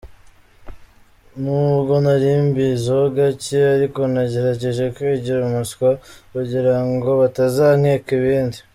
[1.41, 5.89] N’ubwo nari mbizi ho gake ariko nagerageje kwigira umuswa,
[6.31, 8.59] kugirango batazankeka ibindi.